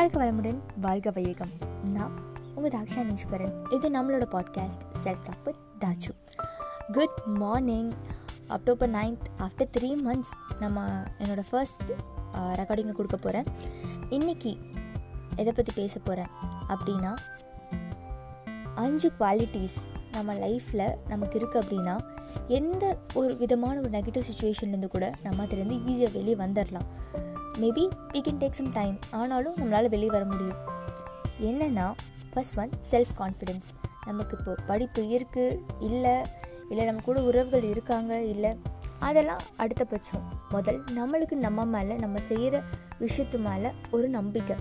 [0.00, 1.50] வாழ்க வளமுடன் வாழ்க வையகம்.
[1.94, 2.12] நான்
[2.54, 6.12] உங்கள் தாக்ஷா நீஸ்வரன் இது நம்மளோட podcast self talk தாச்சு
[6.92, 7.90] good morning
[8.46, 10.84] October ninth after three months நம்ம
[11.18, 11.90] என்னோடய ஃபர்ஸ்ட்
[12.52, 13.50] ரெக்கார்டிங்கை uh, கொடுக்க போகிறேன்
[14.10, 14.52] இன்றைக்கி
[15.36, 16.30] எதை பற்றி பேச போகிறேன்
[16.68, 17.12] அப்படின்னா
[18.76, 19.78] அஞ்சு குவாலிட்டிஸ்
[20.12, 21.96] நம்ம லைஃப்பில் நமக்கு இருக்குது அப்படின்னா
[22.48, 26.88] எந்த ஒரு விதமான ஒரு நெகட்டிவ் சுச்சுவேஷன்லேருந்து கூட நம்ம அதுலேருந்து ஈஸியாக வெளியே வந்துடலாம்
[27.58, 30.58] maybe we can take some time ஆனாலும் நம்மளால் வெளியே வர முடியும்.
[31.48, 31.86] என்னென்னா
[32.32, 33.68] ஃபஸ்ட் ஒன் செல்ஃப் கான்ஃபிடென்ஸ்
[34.08, 36.14] நமக்கு இப்போ படிப்பு இருக்குது இல்லை
[36.70, 38.52] இல்லை நம்ம கூட உறவுகள் இருக்காங்க இல்லை
[39.08, 40.24] அதெல்லாம் அடுத்த பட்சம்.
[40.54, 42.56] முதல் நம்மளுக்கு நம்ம மேலே நம்ம செய்கிற
[43.04, 44.56] விஷயத்து மேலே ஒரு நம்பிக்கை.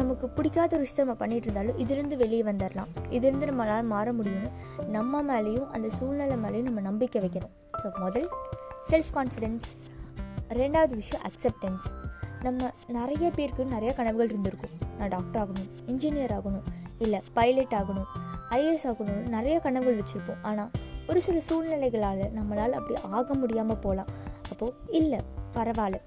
[0.00, 4.50] நமக்கு பிடிக்காத ஒரு விஷயத்தை நம்ம பண்ணிகிட்டு இருந்தாலும் இதுலேருந்து வெளியே வந்துடலாம் இதுலேருந்து நம்மளால் மாற முடியும்னு
[4.96, 7.54] நம்ம மேலேயும் அந்த சூழ்நிலை மேலேயும் நம்ம நம்பிக்கை வைக்கணும்.
[7.82, 8.28] ஸோ முதல்
[8.90, 9.66] செல்ஃப் கான்ஃபிடென்ஸ்
[10.50, 11.86] ரெண்டாவது விஷயம் அக்செப்டன்ஸ்
[12.42, 14.74] நம்ம நிறைய பேருக்கு நிறைய கனவுகள் இருந்திருக்கும்.
[14.98, 16.66] நான் டாக்டர் ஆகணும் இன்ஜினியர் ஆகணும்
[16.98, 18.08] இல்லை பைலட் ஆகணும்
[18.50, 20.42] ஐஏஎஸ் ஆகணும்னு நிறைய கனவுகள் வச்சுருப்போம்.
[20.42, 20.70] ஆனால்
[21.08, 24.10] ஒரு சில சூழ்நிலைகளால் நம்மளால் அப்படி ஆக முடியாமல் போகலாம்
[24.50, 25.20] அப்போது இல்லை
[25.56, 25.98] பரவாயில்ல.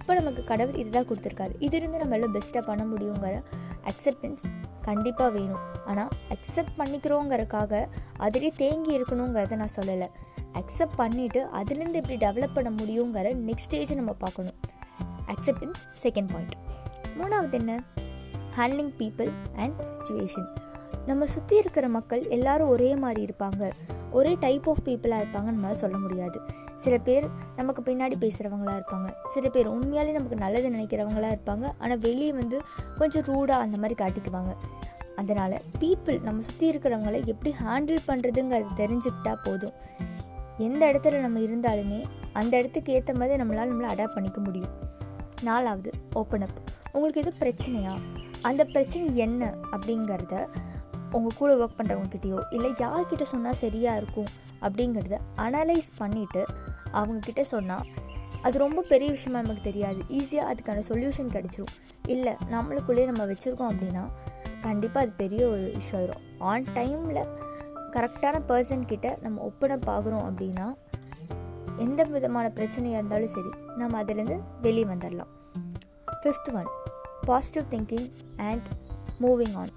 [0.00, 1.54] இப்போ நமக்கு கடவுள் இதுதான் கொடுத்துருக்காரு.
[1.58, 3.42] இது இருந்து நம்மளால் பெஸ்ட்டாக பண்ண முடியுங்கிற
[3.90, 4.42] அக்செப்டன்ஸ்
[4.82, 5.64] கண்டிப்பாக வேணும்.
[5.86, 10.08] ஆனால் அக்செப்ட் பண்ணிக்கிறோங்கிறதுக்காக அதிலே தேங்கி இருக்கணுங்கிறத நான் சொல்லலை.
[10.60, 14.58] அக்செப்ட் பண்ணிவிட்டு அதுலேருந்து எப்படி டெவலப் பண்ண முடியுங்கிற நெக்ஸ்ட் ஸ்டேஜை நம்ம பார்க்கணும்.
[15.32, 16.56] அக்செப்டன்ஸ் செகண்ட் பாயிண்ட்
[17.18, 17.72] மூணாவது என்ன?
[18.56, 20.48] ஹேண்ட்லிங் பீப்புள் அண்ட் சுச்சுவேஷன்
[21.06, 23.64] நம்ம சுற்றி இருக்கிற மக்கள் எல்லாரும் ஒரே மாதிரி இருப்பாங்க.
[24.10, 26.38] ஒரே டைப் ஆஃப் பீப்புளாக இருப்பாங்கன்னு நம்மளால் சொல்ல முடியாது.
[26.76, 29.08] சில பேர் நமக்கு பின்னாடி பேசுகிறவங்களா இருப்பாங்க.
[29.26, 31.72] சில பேர் உண்மையாலே நமக்கு நல்லது நினைக்கிறவங்களா இருப்பாங்க.
[31.78, 32.58] ஆனால் வெளியே வந்து
[32.98, 34.54] கொஞ்சம் ரூடாக அந்த மாதிரி காட்டிக்குவாங்க.
[35.16, 39.76] அதனால் பீப்புள் நம்ம சுற்றி இருக்கிறவங்கள எப்படி ஹேண்டில் பண்ணுறதுங்கிறது தெரிஞ்சுக்கிட்டா போதும்.
[40.58, 44.74] எந்த இடத்துல நம்ம இருந்தாலுமே அந்த இடத்துக்கு ஏற்ற மாதிரி நம்மளால் நம்மளை அடாப்ட் பண்ணிக்க முடியும்.
[45.42, 46.58] நாலாவது ஓப்பன் அப்
[46.92, 47.98] உங்களுக்கு எது பிரச்சனையா?
[48.42, 50.46] அந்த பிரச்சனை என்ன அப்படிங்கிறத
[51.12, 54.26] உங்கள் கூட ஒர்க் பண்ணுறவங்கக்கிட்டேயோ இல்லை யார்கிட்ட சொன்னால் சரியாக இருக்கும்
[54.60, 56.44] அப்படிங்கிறத அனலைஸ் பண்ணிவிட்டு
[56.92, 57.86] அவங்கக்கிட்ட சொன்னால்
[58.42, 59.98] அது ரொம்ப பெரிய விஷயமா நமக்கு தெரியாது.
[60.08, 61.72] ஈஸியாக அதுக்கான சொல்யூஷன் கிடச்சிரும்.
[62.06, 64.08] இல்லை நம்மளுக்குள்ளேயே நம்ம வச்சுருக்கோம் அப்படின்னா
[64.60, 66.22] கண்டிப்பாக அது பெரிய ஒரு விஷயம் ஆயிரும்.
[66.38, 67.26] ஆன் டைமில்
[67.96, 70.66] கரெக்டான பர்சன் கிட்ட நம்ம ஒப்பனை பார்க்குறோம் அப்படின்னா
[71.76, 75.32] எந்த விதமான பிரச்சனையாக இருந்தாலும் சரி நம்ம அதிலேருந்து வெளியே வந்துடலாம்
[76.20, 76.70] fifth one
[77.26, 78.08] positive thinking
[78.42, 78.66] and
[79.20, 79.72] moving on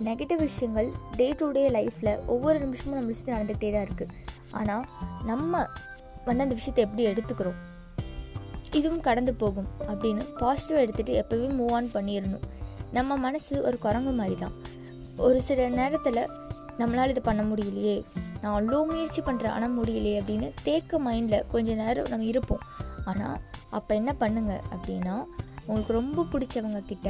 [0.00, 4.14] negative விஷயங்கள் டே டு டே லைஃப்பில் ஒவ்வொரு நிமிஷமும் நம்ம சுற்றி நடந்துகிட்டே தான் இருக்குது
[4.50, 4.84] ஆனால்
[5.24, 5.52] நம்ம
[6.24, 7.58] வந்து அந்த விஷயத்தை எப்படி எடுத்துக்கிறோம்?
[8.70, 12.44] இதுவும் கடந்து போகும் அப்படின்னு பாசிட்டிவ் எடுத்துகிட்டு எப்போவே மூவ் ஆன் பண்ணிடணும்
[12.92, 14.56] நம்ம மனசு ஒரு குரங்கு மாதிரி தான்
[15.18, 16.20] ஒரு சில நேரத்தில்
[16.80, 17.96] நம்மளால் இது பண்ண முடியலையே.
[18.40, 22.64] நான் அவ்வளோ முயற்சி பண்ணுறேன் ஆனால் முடியலையே அப்படின்னு தேக்க மைண்டில் கொஞ்சம் நேரம் நம்ம இருப்போம்.
[23.10, 23.36] ஆனால்
[23.76, 25.14] அப்போ என்ன பண்ணுங்க அப்படின்னா
[25.66, 27.08] உங்களுக்கு ரொம்ப பிடிச்சவங்க கிட்ட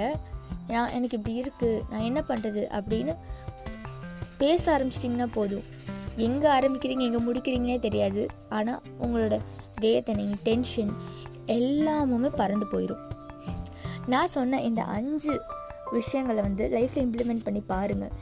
[0.70, 3.14] நான் எனக்கு இப்படி இருக்குது நான் என்ன பண்ணுறது அப்படின்னு
[4.42, 5.66] பேச ஆரம்பிச்சிட்டிங்கன்னா போதும்.
[6.26, 8.22] எங்கே ஆரம்பிக்கிறீங்க எங்கே முடிக்கிறீங்கன்னே தெரியாது.
[8.58, 9.36] ஆனால் உங்களோட
[9.84, 10.92] வேதனை டென்ஷன்
[11.56, 13.02] எல்லாமுமே பறந்து போயிடும்
[14.12, 15.34] நான் சொன்ன இந்த அஞ்சு
[15.92, 18.14] விஷயங்களை வந்து லைஃப்பில் இம்ப்ளிமெண்ட் பண்ணி பாருங்கள்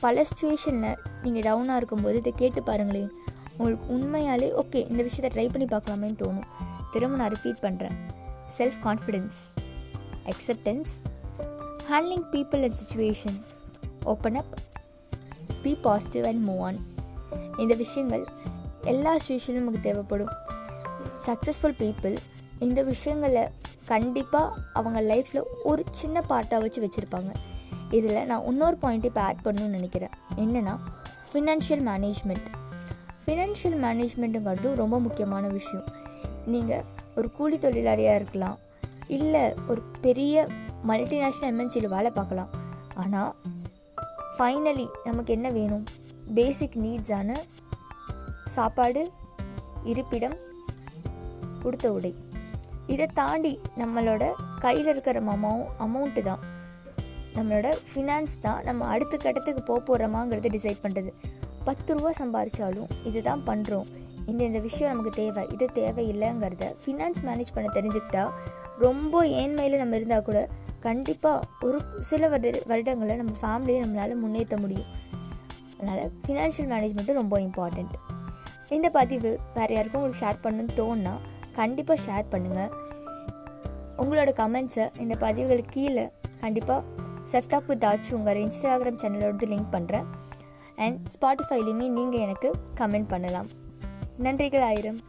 [0.00, 3.10] பல சுச்சுவேஷனில் நீங்கள் டவுனாக இருக்கும்போது இதை கேட்டு பாருங்களேன்.
[3.56, 6.48] உங்களுக்கு உண்மையாலே ஓகே இந்த விஷயத்தை ட்ரை பண்ணி பார்க்கலாமேன்னு தோணும்.
[6.92, 7.96] திரும்ப நான் ரிப்பீட் பண்ணுறேன்
[8.58, 9.38] self confidence
[10.24, 10.92] acceptance
[11.90, 13.38] handling people and situation
[14.04, 14.58] open up
[15.62, 16.78] be positive and move on
[17.58, 18.24] இந்த விஷயங்கள்
[18.82, 20.32] எல்லா சுச்சுவேஷனும் நமக்கு தேவைப்படும்.
[21.26, 22.16] சக்ஸஸ்ஃபுல் பீப்புள்
[22.58, 23.48] இந்த விஷயங்களை
[23.84, 27.32] கண்டிப்பாக அவங்க லைஃப்பில் ஒரு சின்ன பார்ட்டாக வச்சு வச்சுருப்பாங்க.
[27.98, 30.14] இதில் நான் இன்னொரு பாயிண்ட் இப்போ ஆட் பண்ணணும்னு நினைக்கிறேன்.
[30.42, 30.74] என்னென்னா
[31.30, 32.48] ஃபினான்ஷியல் மேனேஜ்மெண்ட்
[33.24, 35.86] ஃபினான்ஷியல் மேனேஜ்மெண்ட்டுங்கிறது ரொம்ப முக்கியமான விஷயம்.
[36.52, 36.84] நீங்கள்
[37.18, 38.58] ஒரு கூலி தொழிலாளியாக இருக்கலாம்
[39.16, 40.46] இல்லை ஒரு பெரிய
[40.90, 42.50] மல்டிநேஷ்னல் எம்என்சியில் வேலை பார்க்கலாம்.
[43.02, 43.32] ஆனால்
[44.36, 45.84] ஃபைனலி நமக்கு என்ன வேணும்?
[46.38, 47.36] பேசிக் நீட்ஸான
[48.56, 49.02] சாப்பாடு
[49.92, 50.36] இருப்பிடம்
[51.62, 52.12] கொடுத்த உடை.
[52.94, 54.24] இதை தாண்டி நம்மளோட
[54.64, 55.54] கையில் இருக்கிற அமௌ
[55.84, 56.42] அமௌண்ட்டு தான்.
[57.36, 61.12] நம்மளோட ஃபினான்ஸ் தான் நம்ம அடுத்த கட்டத்துக்கு போக போகிறோமாங்கிறத டிசைட் பண்ணுறது
[61.64, 63.86] பத்து ரூபா சம்பாரித்தாலும் இதுதான் பண்ணுறோம்
[64.26, 65.42] இந்த இந்த விஷயம் நமக்கு தேவை.
[65.52, 68.30] இது தேவையில்லைங்கிறத ஃபினான்ஸ் மேனேஜ் பண்ண தெரிஞ்சுக்கிட்டா
[68.78, 70.48] ரொம்ப ஏன்மையில் நம்ம இருந்தால் கூட
[70.80, 74.90] கண்டிப்பாக ஒரு சில வருட வருடங்களை நம்ம ஃபேமிலியை நம்மளால் முன்னேற்ற முடியும்.
[75.78, 77.94] அதனால் ஃபினான்ஷியல் மேனேஜ்மெண்ட்டு ரொம்ப இம்பார்ட்டண்ட்
[78.68, 81.14] இந்த பதிவு வேறு யாருக்கும் உங்களுக்கு ஷேர் பண்ணணும்னு தோணுன்னா
[81.52, 82.70] கண்டிப்பாக ஷேர் பண்ணுங்கள்
[83.96, 86.10] உங்களோட கமெண்ட்ஸை இந்த பதிவுகளுக்கு கீழே
[86.40, 86.82] கண்டிப்பாக
[87.32, 90.04] செஃப்டாக் வித் ஆச்சு உங்கள் இன்ஸ்டாகிராம் சேனலோட லிங்க் பண்ணுறேன்
[90.76, 93.48] அண்ட் ஸ்பாட்டிஃபைலையுமே நீங்கள் எனக்கு கமெண்ட் பண்ணலாம்.
[94.22, 95.00] நன்றிகள் ஆயிரம்.